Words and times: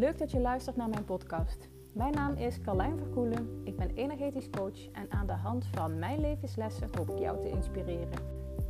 Leuk 0.00 0.18
dat 0.18 0.30
je 0.30 0.40
luistert 0.40 0.76
naar 0.76 0.88
mijn 0.88 1.04
podcast. 1.04 1.68
Mijn 1.92 2.12
naam 2.12 2.36
is 2.36 2.60
Carlijn 2.60 2.98
Verkoelen. 2.98 3.60
Ik 3.64 3.76
ben 3.76 3.90
energetisch 3.94 4.50
coach 4.50 4.90
en 4.92 5.10
aan 5.10 5.26
de 5.26 5.32
hand 5.32 5.66
van 5.74 5.98
mijn 5.98 6.20
levenslessen 6.20 6.88
hoop 6.96 7.10
ik 7.10 7.18
jou 7.18 7.40
te 7.40 7.48
inspireren. 7.48 8.18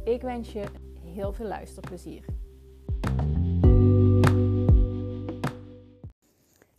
Ik 0.04 0.22
wens 0.22 0.52
je 0.52 0.64
heel 1.04 1.32
veel 1.32 1.46
luisterplezier. 1.46 2.24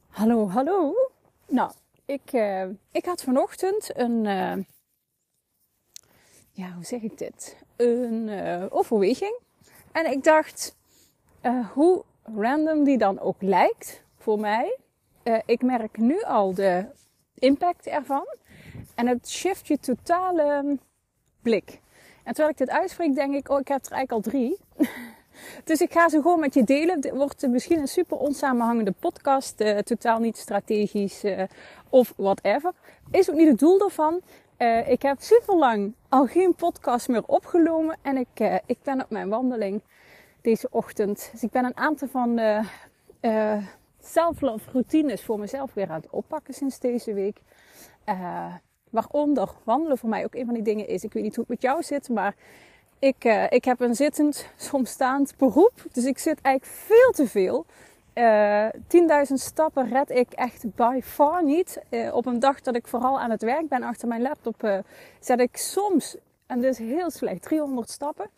Hallo, 0.07 0.49
hallo. 0.49 0.93
Nou, 1.47 1.71
ik, 2.05 2.33
uh, 2.33 2.65
ik 2.91 3.05
had 3.05 3.23
vanochtend 3.23 3.97
een, 3.97 4.25
uh, 4.25 4.63
ja, 6.51 6.71
hoe 6.73 6.85
zeg 6.85 7.01
ik 7.01 7.17
dit? 7.17 7.57
Een 7.75 8.27
uh, 8.27 8.65
overweging. 8.69 9.39
En 9.91 10.11
ik 10.11 10.23
dacht, 10.23 10.75
hoe 11.73 12.03
random 12.23 12.83
die 12.83 12.97
dan 12.97 13.19
ook 13.19 13.41
lijkt 13.41 14.03
voor 14.21 14.39
mij, 14.39 14.77
ik 15.45 15.61
merk 15.61 15.97
nu 15.97 16.21
al 16.21 16.53
de 16.53 16.85
impact 17.35 17.87
ervan. 17.87 18.25
En 18.95 19.07
het 19.07 19.29
shift 19.29 19.67
je 19.67 19.79
totale 19.79 20.77
blik. 21.41 21.79
En 22.23 22.33
terwijl 22.33 22.49
ik 22.49 22.57
dit 22.57 22.69
uitspreek, 22.69 23.15
denk 23.15 23.33
ik, 23.33 23.49
oh, 23.49 23.59
ik 23.59 23.67
heb 23.67 23.85
er 23.85 23.91
eigenlijk 23.91 24.25
al 24.25 24.31
drie. 24.31 24.57
Dus 25.63 25.81
ik 25.81 25.91
ga 25.91 26.09
ze 26.09 26.21
gewoon 26.21 26.39
met 26.39 26.53
je 26.53 26.63
delen. 26.63 27.01
Dit 27.01 27.11
wordt 27.11 27.47
misschien 27.47 27.79
een 27.79 27.87
super 27.87 28.17
onsamenhangende 28.17 28.93
podcast. 28.99 29.61
Uh, 29.61 29.77
totaal 29.77 30.19
niet 30.19 30.37
strategisch 30.37 31.23
uh, 31.23 31.43
of 31.89 32.13
whatever. 32.17 32.71
Is 33.11 33.29
ook 33.29 33.35
niet 33.35 33.47
het 33.47 33.59
doel 33.59 33.77
daarvan. 33.77 34.21
Ik 34.87 35.01
heb 35.01 35.17
super 35.19 35.55
lang 35.55 35.93
al 36.09 36.25
geen 36.25 36.55
podcast 36.55 37.07
meer 37.07 37.23
opgenomen. 37.25 37.97
En 38.01 38.17
ik, 38.17 38.61
ik 38.65 38.77
ben 38.83 39.01
op 39.01 39.09
mijn 39.09 39.29
wandeling 39.29 39.81
deze 40.41 40.67
ochtend. 40.71 41.29
Dus 41.31 41.43
ik 41.43 41.51
ben 41.51 41.65
een 41.65 41.77
aantal 41.77 42.07
van 42.07 42.35
de 42.35 42.61
self-love 44.05 44.71
routines 44.71 45.23
voor 45.23 45.39
mezelf 45.39 45.73
weer 45.73 45.89
aan 45.89 46.01
het 46.01 46.09
oppakken 46.09 46.53
sinds 46.53 46.79
deze 46.79 47.13
week. 47.13 47.41
waaronder 48.89 49.49
wandelen 49.63 49.97
voor 49.97 50.09
mij 50.09 50.23
ook 50.23 50.35
een 50.35 50.45
van 50.45 50.53
die 50.53 50.63
dingen 50.63 50.87
is. 50.87 51.03
Ik 51.03 51.13
weet 51.13 51.23
niet 51.23 51.35
hoe 51.35 51.45
het 51.47 51.53
met 51.53 51.61
jou 51.61 51.83
zit, 51.83 52.09
maar 52.09 52.35
ik, 53.01 53.25
uh, 53.25 53.43
ik 53.49 53.65
heb 53.65 53.79
een 53.79 53.95
zittend, 53.95 54.45
soms 54.69 54.89
staand 54.89 55.33
beroep. 55.37 55.85
Dus 55.91 56.05
ik 56.05 56.17
zit 56.17 56.41
eigenlijk 56.41 56.75
veel 56.75 57.11
te 57.11 57.27
veel. 57.27 57.65
Uh, 58.13 58.65
eh, 58.65 58.73
10.000 59.27 59.33
stappen 59.33 59.89
red 59.89 60.09
ik 60.09 60.31
echt 60.31 60.75
by 60.75 60.99
far 61.03 61.43
niet. 61.43 61.81
Uh, 61.89 62.15
op 62.15 62.25
een 62.25 62.39
dag 62.39 62.61
dat 62.61 62.75
ik 62.75 62.87
vooral 62.87 63.19
aan 63.19 63.29
het 63.29 63.41
werk 63.41 63.67
ben 63.67 63.83
achter 63.83 64.07
mijn 64.07 64.21
laptop, 64.21 64.83
zet 65.19 65.39
ik 65.39 65.57
soms, 65.57 66.17
en 66.45 66.61
dit 66.61 66.71
is 66.71 66.77
heel 66.77 67.11
slecht, 67.11 67.41
300 67.41 67.89
stappen. 67.89 68.29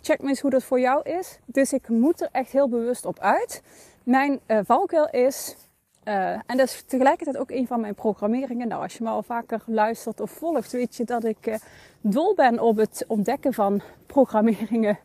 Check 0.00 0.22
me 0.22 0.28
eens 0.28 0.40
hoe 0.40 0.50
dat 0.50 0.64
voor 0.64 0.80
jou 0.80 1.02
is. 1.02 1.38
Dus 1.44 1.72
ik 1.72 1.88
moet 1.88 2.20
er 2.20 2.28
echt 2.32 2.52
heel 2.52 2.68
bewust 2.68 3.04
op 3.04 3.18
uit. 3.18 3.62
Mijn 4.04 4.40
valkuil 4.64 5.08
is 5.10 5.56
uh, 6.04 6.30
en 6.30 6.56
dat 6.56 6.66
is 6.66 6.82
tegelijkertijd 6.86 7.36
ook 7.36 7.50
een 7.50 7.66
van 7.66 7.80
mijn 7.80 7.94
programmeringen. 7.94 8.68
Nou, 8.68 8.82
als 8.82 8.94
je 8.94 9.04
me 9.04 9.10
al 9.10 9.22
vaker 9.22 9.62
luistert 9.66 10.20
of 10.20 10.30
volgt, 10.30 10.72
weet 10.72 10.96
je 10.96 11.04
dat 11.04 11.24
ik 11.24 11.46
uh, 11.46 11.54
dol 12.00 12.34
ben 12.34 12.60
op 12.60 12.76
het 12.76 13.04
ontdekken 13.08 13.52
van 13.52 13.82
programmeringen 14.06 14.98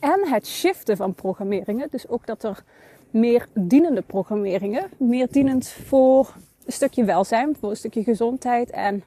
en 0.00 0.28
het 0.28 0.46
shiften 0.46 0.96
van 0.96 1.14
programmeringen. 1.14 1.88
Dus 1.90 2.08
ook 2.08 2.26
dat 2.26 2.42
er 2.42 2.64
meer 3.10 3.46
dienende 3.54 4.02
programmeringen, 4.02 4.90
meer 4.96 5.26
dienend 5.30 5.68
voor 5.68 6.34
een 6.64 6.72
stukje 6.72 7.04
welzijn, 7.04 7.56
voor 7.60 7.70
een 7.70 7.76
stukje 7.76 8.02
gezondheid 8.02 8.70
en 8.70 9.04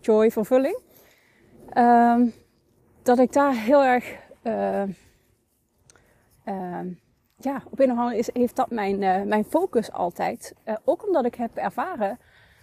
joy, 0.00 0.30
vervulling. 0.30 0.78
Uh, 1.74 2.20
dat 3.02 3.18
ik 3.18 3.32
daar 3.32 3.54
heel 3.54 3.84
erg 3.84 4.16
uh, 4.42 4.82
ja, 7.36 7.62
op 7.70 7.80
een 7.80 7.92
of 7.92 7.98
andere 7.98 8.18
is, 8.18 8.28
heeft 8.32 8.56
dat 8.56 8.70
mijn, 8.70 9.02
uh, 9.02 9.22
mijn 9.22 9.44
focus 9.44 9.92
altijd. 9.92 10.54
Uh, 10.64 10.74
ook 10.84 11.06
omdat 11.06 11.24
ik 11.24 11.34
heb 11.34 11.56
ervaren 11.56 12.18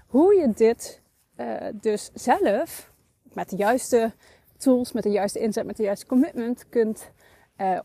hoe 0.08 0.36
je 0.36 0.50
dit 0.56 1.02
uh, 1.38 1.56
dus 1.74 2.10
zelf 2.14 2.92
met 3.34 3.50
de 3.50 3.56
juiste 3.56 4.12
tools, 4.58 4.92
met 4.92 5.04
de 5.04 5.10
juiste 5.10 5.40
inzet, 5.40 5.66
met 5.66 5.78
de 5.78 5.84
juiste 5.84 6.06
commitment 6.06 6.70
kunt 6.70 7.12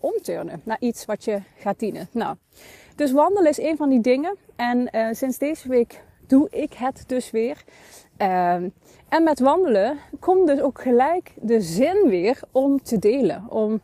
omturnen 0.00 0.60
naar 0.64 0.76
iets 0.80 1.04
wat 1.04 1.24
je 1.24 1.40
gaat 1.56 1.78
dienen. 1.78 2.08
Nou, 2.12 2.36
dus 2.96 3.12
wandelen 3.12 3.50
is 3.50 3.58
een 3.58 3.76
van 3.76 3.88
die 3.88 4.00
dingen. 4.00 4.36
En 4.56 4.88
sinds 5.16 5.38
deze 5.38 5.68
week 5.68 6.02
doe 6.26 6.48
ik 6.50 6.72
het 6.72 7.04
dus 7.06 7.30
weer. 7.30 7.64
Ehm, 8.16 8.68
en 9.08 9.22
met 9.22 9.40
wandelen 9.40 9.98
komt 10.20 10.46
dus 10.46 10.60
ook 10.60 10.80
gelijk 10.80 11.32
de 11.36 11.60
zin 11.60 12.08
weer 12.08 12.40
om 12.52 12.82
te 12.82 12.98
delen. 12.98 13.44
Om 13.48 13.80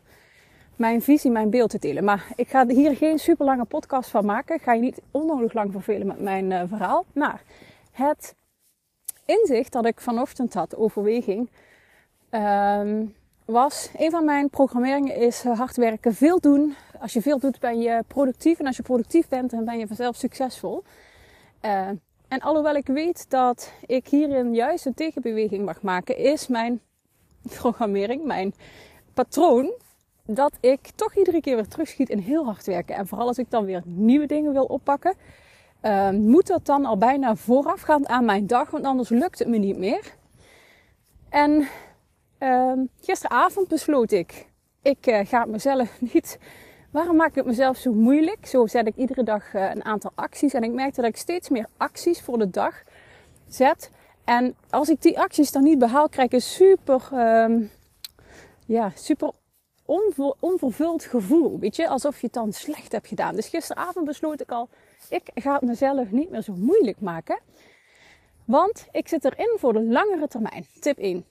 mijn 0.76 1.02
visie, 1.02 1.30
mijn 1.30 1.50
beeld 1.50 1.70
te 1.70 1.78
delen. 1.78 2.04
Maar 2.04 2.26
ik 2.36 2.48
ga 2.48 2.66
hier 2.66 2.96
geen 2.96 3.18
super 3.18 3.44
lange 3.44 3.64
podcast 3.64 4.10
van 4.10 4.24
maken. 4.24 4.54
Ik 4.54 4.62
ga 4.62 4.72
je 4.72 4.80
niet 4.80 5.00
onnodig 5.10 5.52
lang 5.52 5.72
vervelen 5.72 6.06
met 6.06 6.20
mijn 6.20 6.50
uh, 6.50 6.62
verhaal. 6.66 7.04
Maar 7.12 7.42
het 7.90 8.34
inzicht 9.24 9.72
dat 9.72 9.86
ik 9.86 10.00
vanochtend 10.00 10.54
had, 10.54 10.76
overweging, 10.76 11.50
um, 12.30 13.14
was 13.44 13.90
een 13.96 14.10
van 14.10 14.24
mijn 14.24 14.50
programmeringen 14.50 15.16
is 15.16 15.44
uh, 15.44 15.58
hard 15.58 15.76
werken, 15.76 16.14
veel 16.14 16.40
doen. 16.40 16.74
Als 17.00 17.12
je 17.12 17.22
veel 17.22 17.38
doet 17.38 17.60
ben 17.60 17.80
je 17.80 18.04
productief 18.06 18.58
en 18.58 18.66
als 18.66 18.76
je 18.76 18.82
productief 18.82 19.28
bent 19.28 19.50
dan 19.50 19.64
ben 19.64 19.78
je 19.78 19.86
vanzelf 19.86 20.16
succesvol. 20.16 20.82
Uh, 21.64 21.88
en 22.28 22.40
alhoewel 22.40 22.74
ik 22.74 22.86
weet 22.86 23.30
dat 23.30 23.72
ik 23.86 24.08
hierin 24.08 24.54
juist 24.54 24.86
een 24.86 24.94
tegenbeweging 24.94 25.64
mag 25.64 25.82
maken, 25.82 26.16
is 26.16 26.46
mijn 26.46 26.80
programmering, 27.60 28.24
mijn 28.24 28.54
patroon 29.14 29.72
dat 30.26 30.52
ik 30.60 30.90
toch 30.94 31.16
iedere 31.16 31.40
keer 31.40 31.54
weer 31.54 31.68
terugschiet 31.68 32.08
in 32.08 32.18
heel 32.18 32.44
hard 32.44 32.66
werken. 32.66 32.94
En 32.94 33.06
vooral 33.06 33.26
als 33.26 33.38
ik 33.38 33.50
dan 33.50 33.64
weer 33.64 33.82
nieuwe 33.84 34.26
dingen 34.26 34.52
wil 34.52 34.64
oppakken, 34.64 35.14
uh, 35.82 36.10
moet 36.10 36.46
dat 36.46 36.66
dan 36.66 36.84
al 36.84 36.98
bijna 36.98 37.36
voorafgaand 37.36 38.06
aan 38.06 38.24
mijn 38.24 38.46
dag, 38.46 38.70
want 38.70 38.84
anders 38.84 39.08
lukt 39.08 39.38
het 39.38 39.48
me 39.48 39.56
niet 39.56 39.78
meer. 39.78 40.14
En 41.28 41.68
uh, 42.38 42.72
gisteravond 43.00 43.68
besloot 43.68 44.12
ik, 44.12 44.46
ik 44.82 45.06
uh, 45.06 45.20
ga 45.24 45.40
het 45.40 45.50
mezelf 45.50 46.00
niet. 46.12 46.38
Waarom 46.90 47.16
maak 47.16 47.28
ik 47.28 47.34
het 47.34 47.46
mezelf 47.46 47.76
zo 47.76 47.92
moeilijk? 47.92 48.46
Zo 48.46 48.66
zet 48.66 48.86
ik 48.86 48.96
iedere 48.96 49.22
dag 49.22 49.54
uh, 49.54 49.70
een 49.70 49.84
aantal 49.84 50.12
acties. 50.14 50.54
En 50.54 50.62
ik 50.62 50.72
merkte 50.72 51.00
dat 51.00 51.10
ik 51.10 51.16
steeds 51.16 51.48
meer 51.48 51.66
acties 51.76 52.22
voor 52.22 52.38
de 52.38 52.50
dag 52.50 52.82
zet. 53.48 53.90
En 54.24 54.54
als 54.70 54.88
ik 54.88 55.02
die 55.02 55.18
acties 55.18 55.52
dan 55.52 55.62
niet 55.62 55.78
behaal, 55.78 56.08
krijg 56.08 56.28
ik 56.28 56.34
een 56.34 56.40
super, 56.40 57.08
uh, 57.12 57.68
ja, 58.66 58.92
super 58.94 59.32
onvervuld 60.40 61.04
gevoel. 61.04 61.58
Weet 61.58 61.76
je, 61.76 61.88
alsof 61.88 62.20
je 62.20 62.26
het 62.26 62.34
dan 62.34 62.52
slecht 62.52 62.92
hebt 62.92 63.08
gedaan. 63.08 63.34
Dus 63.34 63.48
gisteravond 63.48 64.06
besloot 64.06 64.40
ik 64.40 64.50
al, 64.50 64.68
ik 65.08 65.30
ga 65.34 65.52
het 65.52 65.62
mezelf 65.62 66.10
niet 66.10 66.30
meer 66.30 66.42
zo 66.42 66.52
moeilijk 66.56 67.00
maken. 67.00 67.38
Want 68.44 68.86
ik 68.92 69.08
zit 69.08 69.24
erin 69.24 69.56
voor 69.58 69.72
de 69.72 69.82
langere 69.82 70.28
termijn. 70.28 70.66
Tip 70.80 70.98
1. 70.98 71.24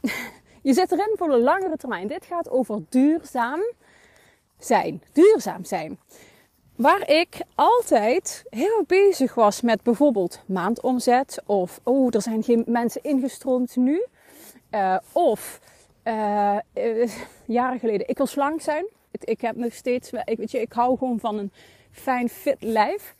je 0.62 0.72
zit 0.72 0.92
erin 0.92 1.14
voor 1.16 1.28
de 1.28 1.38
langere 1.38 1.76
termijn. 1.76 2.08
Dit 2.08 2.24
gaat 2.24 2.50
over 2.50 2.82
duurzaam 2.88 3.60
zijn. 4.58 5.02
Duurzaam 5.12 5.64
zijn. 5.64 5.98
Waar 6.76 7.10
ik 7.10 7.40
altijd 7.54 8.44
heel 8.50 8.84
bezig 8.86 9.34
was 9.34 9.60
met 9.60 9.82
bijvoorbeeld 9.82 10.42
maandomzet. 10.46 11.42
Of, 11.46 11.80
oh, 11.82 12.14
er 12.14 12.22
zijn 12.22 12.42
geen 12.42 12.64
mensen 12.66 13.02
ingestroomd 13.02 13.76
nu. 13.76 14.04
Uh, 14.70 14.96
of 15.12 15.60
uh, 16.04 16.58
jaren 17.46 17.78
geleden. 17.78 18.08
Ik 18.08 18.16
wil 18.16 18.26
slank 18.26 18.60
zijn. 18.60 18.86
Ik 19.20 19.40
heb 19.40 19.56
nog 19.56 19.72
steeds, 19.72 20.12
ik, 20.24 20.38
weet 20.38 20.50
je, 20.50 20.60
ik 20.60 20.72
hou 20.72 20.98
gewoon 20.98 21.20
van 21.20 21.38
een 21.38 21.52
fijn, 21.90 22.28
fit 22.28 22.62
lijf. 22.62 23.14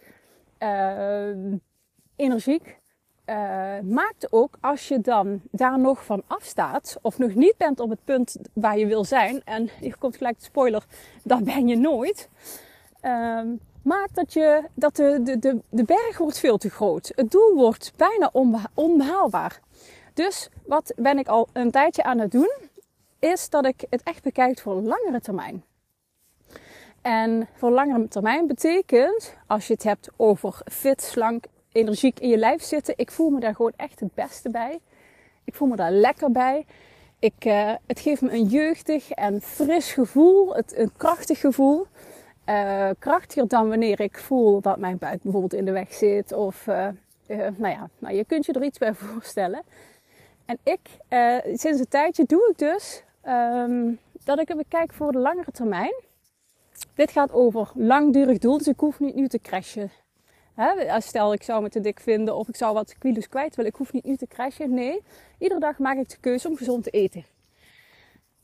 Uh, 0.59 1.55
energiek. 2.17 2.79
Uh, 3.27 3.81
maakt 3.83 4.33
ook 4.33 4.57
als 4.61 4.89
je 4.89 5.01
dan 5.01 5.41
daar 5.51 5.79
nog 5.79 6.05
van 6.05 6.23
afstaat, 6.27 6.99
of 7.03 7.19
nog 7.19 7.35
niet 7.35 7.55
bent 7.57 7.81
op 7.81 7.91
het 7.91 8.05
punt 8.05 8.37
waar 8.53 8.79
je 8.79 8.87
wil 8.87 9.05
zijn, 9.05 9.43
en 9.45 9.69
hier 9.81 9.99
komt 9.99 10.17
gelijk 10.17 10.38
de 10.38 10.44
spoiler, 10.44 10.85
dat 11.25 11.44
ben 11.44 11.69
je 11.69 11.76
nooit. 11.76 12.29
Uh, 13.03 13.41
maakt 13.83 14.15
dat, 14.15 14.33
je, 14.33 14.62
dat 14.75 14.97
de, 14.97 15.21
de, 15.23 15.61
de, 15.71 15.85
berg 15.85 16.19
wordt 16.19 16.38
veel 16.38 16.59
te 16.59 16.71
groot. 16.71 17.12
Het 17.15 17.31
doel 17.31 17.55
wordt 17.55 17.93
bijna 17.97 18.31
onbehaalbaar. 18.75 19.61
Dus 20.15 20.49
wat 20.67 20.93
ben 20.97 21.19
ik 21.19 21.29
al 21.29 21.49
een 21.53 21.71
tijdje 21.71 22.03
aan 22.03 22.19
het 22.19 22.31
doen? 22.31 22.53
Is 23.20 23.49
dat 23.49 23.67
ik 23.67 23.84
het 23.90 24.02
echt 24.02 24.22
bekijk 24.22 24.58
voor 24.58 24.75
langere 24.75 25.20
termijn. 25.20 25.64
En 27.02 27.49
voor 27.55 27.70
langere 27.70 28.08
termijn 28.08 28.46
betekent, 28.46 29.37
als 29.46 29.67
je 29.67 29.72
het 29.72 29.82
hebt 29.82 30.08
over 30.17 30.61
fit, 30.64 31.02
slank, 31.02 31.44
energiek 31.72 32.20
in 32.20 32.28
je 32.28 32.37
lijf 32.37 32.62
zitten, 32.62 32.94
ik 32.96 33.11
voel 33.11 33.31
me 33.31 33.40
daar 33.40 33.55
gewoon 33.55 33.72
echt 33.76 34.00
het 34.00 34.14
beste 34.14 34.50
bij. 34.50 34.81
Ik 35.44 35.55
voel 35.55 35.69
me 35.69 35.76
daar 35.76 35.90
lekker 35.90 36.31
bij. 36.31 36.67
Ik, 37.19 37.44
uh, 37.44 37.75
het 37.87 38.00
geeft 38.00 38.22
me 38.22 38.32
een 38.32 38.44
jeugdig 38.44 39.11
en 39.11 39.40
fris 39.40 39.93
gevoel, 39.93 40.55
het, 40.55 40.76
een 40.76 40.93
krachtig 40.96 41.40
gevoel. 41.40 41.87
Uh, 42.49 42.90
krachtiger 42.99 43.49
dan 43.49 43.69
wanneer 43.69 44.00
ik 44.00 44.19
voel 44.19 44.61
dat 44.61 44.78
mijn 44.78 44.99
buik 44.99 45.23
bijvoorbeeld 45.23 45.55
in 45.55 45.64
de 45.64 45.73
weg 45.73 45.93
zit. 45.93 46.32
Of, 46.32 46.66
uh, 46.66 46.88
nou 47.26 47.69
ja, 47.69 47.88
nou, 47.99 48.14
je 48.14 48.25
kunt 48.25 48.46
je 48.46 48.52
er 48.52 48.64
iets 48.64 48.78
bij 48.78 48.94
voorstellen. 49.05 49.62
En 50.44 50.58
ik, 50.62 50.81
sinds 51.55 51.81
een 51.81 51.88
tijdje 51.88 52.25
doe 52.25 52.49
ik 52.50 52.58
dus 52.58 53.02
um, 53.26 53.99
dat 54.25 54.38
ik 54.38 54.50
even 54.50 54.69
kijk 54.69 54.93
voor 54.93 55.12
de 55.12 55.19
langere 55.19 55.50
termijn. 55.50 55.94
Dit 56.94 57.11
gaat 57.11 57.32
over 57.32 57.70
langdurig 57.75 58.38
doel, 58.38 58.58
dus 58.58 58.69
ik 58.69 58.81
hoef 58.81 59.00
niet 59.00 59.14
nu 59.14 59.28
te 59.28 59.38
crashen. 59.38 59.90
Hè, 60.55 61.00
stel 61.00 61.32
ik 61.32 61.43
zou 61.43 61.62
me 61.62 61.69
te 61.69 61.81
dik 61.81 62.00
vinden 62.00 62.37
of 62.37 62.49
ik 62.49 62.56
zou 62.56 62.75
wat 62.75 62.99
kilo's 62.99 63.28
kwijt 63.28 63.56
willen. 63.56 63.70
Ik 63.70 63.76
hoef 63.76 63.93
niet 63.93 64.05
nu 64.05 64.17
te 64.17 64.26
crashen. 64.26 64.75
Nee, 64.75 65.02
iedere 65.38 65.61
dag 65.61 65.78
maak 65.78 65.96
ik 65.96 66.08
de 66.08 66.17
keuze 66.20 66.49
om 66.49 66.56
gezond 66.56 66.82
te 66.82 66.90
eten. 66.90 67.25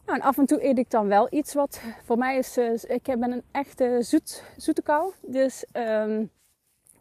Nou, 0.07 0.19
en 0.19 0.25
af 0.25 0.39
en 0.39 0.47
toe 0.47 0.65
eet 0.65 0.79
ik 0.79 0.91
dan 0.91 1.09
wel 1.09 1.27
iets 1.31 1.55
wat 1.55 1.81
voor 2.05 2.19
mij 2.19 2.37
is. 2.37 2.59
Uh, 2.59 2.73
ik 2.87 3.03
ben 3.03 3.33
een 3.33 3.43
echte 3.51 3.99
zoet, 4.01 4.43
zoete 4.57 4.83
kou. 4.83 5.13
Dus 5.23 5.65
um, 5.73 6.31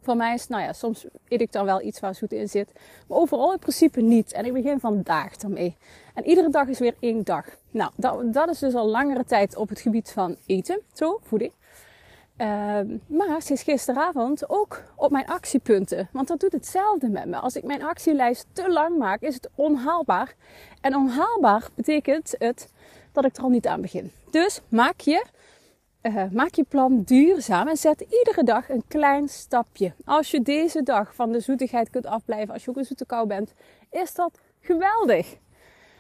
voor 0.05 0.15
mij 0.15 0.33
is, 0.33 0.47
nou 0.47 0.63
ja, 0.63 0.73
soms 0.73 1.05
eet 1.27 1.41
ik 1.41 1.51
dan 1.51 1.65
wel 1.65 1.81
iets 1.81 1.99
waar 1.99 2.15
zoet 2.15 2.31
in 2.31 2.49
zit. 2.49 2.71
Maar 3.07 3.17
overal 3.17 3.51
in 3.51 3.59
principe 3.59 4.01
niet. 4.01 4.31
En 4.31 4.45
ik 4.45 4.53
begin 4.53 4.79
vandaag 4.79 5.35
ermee. 5.35 5.77
En 6.13 6.25
iedere 6.25 6.49
dag 6.49 6.67
is 6.67 6.79
weer 6.79 6.95
één 6.99 7.23
dag. 7.23 7.45
Nou, 7.71 7.91
dat, 7.95 8.33
dat 8.33 8.49
is 8.49 8.59
dus 8.59 8.73
al 8.73 8.87
langere 8.87 9.25
tijd 9.25 9.55
op 9.55 9.69
het 9.69 9.79
gebied 9.79 10.11
van 10.11 10.35
eten. 10.45 10.81
Zo, 10.93 11.19
voeding. 11.23 11.51
Uh, 12.37 12.79
maar 13.07 13.41
sinds 13.41 13.63
gisteravond 13.63 14.49
ook 14.49 14.83
op 14.95 15.11
mijn 15.11 15.27
actiepunten. 15.27 16.09
Want 16.11 16.27
dat 16.27 16.39
doet 16.39 16.51
hetzelfde 16.51 17.09
met 17.09 17.25
me. 17.25 17.35
Als 17.35 17.55
ik 17.55 17.63
mijn 17.63 17.83
actielijst 17.83 18.45
te 18.53 18.69
lang 18.69 18.97
maak, 18.97 19.21
is 19.21 19.33
het 19.33 19.49
onhaalbaar. 19.55 20.35
En 20.81 20.95
onhaalbaar 20.95 21.67
betekent 21.75 22.35
het 22.37 22.69
dat 23.11 23.25
ik 23.25 23.37
er 23.37 23.43
al 23.43 23.49
niet 23.49 23.67
aan 23.67 23.81
begin. 23.81 24.11
Dus 24.31 24.61
maak 24.69 24.99
je 24.99 25.25
uh, 26.05 26.23
maak 26.31 26.53
je 26.53 26.63
plan 26.63 27.01
duurzaam 27.01 27.67
en 27.67 27.77
zet 27.77 28.01
iedere 28.01 28.43
dag 28.43 28.69
een 28.69 28.83
klein 28.87 29.27
stapje. 29.27 29.93
Als 30.05 30.31
je 30.31 30.41
deze 30.41 30.83
dag 30.83 31.15
van 31.15 31.31
de 31.31 31.39
zoetigheid 31.39 31.89
kunt 31.89 32.05
afblijven, 32.05 32.53
als 32.53 32.63
je 32.63 32.69
ook 32.69 32.77
een 32.77 32.85
zoete 32.85 33.05
kou 33.05 33.27
bent, 33.27 33.53
is 33.91 34.13
dat 34.13 34.39
geweldig. 34.61 35.37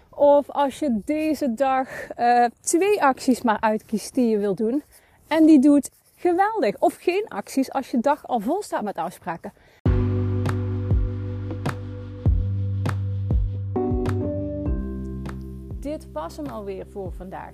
Of 0.09 0.49
als 0.49 0.79
je 0.79 1.01
deze 1.05 1.53
dag 1.53 2.17
uh, 2.17 2.45
twee 2.61 3.03
acties 3.03 3.41
maar 3.41 3.59
uitkiest 3.59 4.13
die 4.13 4.27
je 4.27 4.37
wilt 4.37 4.57
doen 4.57 4.83
en 5.27 5.45
die 5.45 5.59
doet 5.59 5.89
geweldig. 6.15 6.79
Of 6.79 6.95
geen 6.95 7.25
acties 7.27 7.71
als 7.71 7.91
je 7.91 7.99
dag 7.99 8.27
al 8.27 8.39
vol 8.39 8.61
staat 8.61 8.83
met 8.83 8.97
afspraken. 8.97 9.53
Dit 15.79 16.11
was 16.11 16.37
hem 16.37 16.45
alweer 16.45 16.85
voor 16.87 17.11
vandaag. 17.11 17.53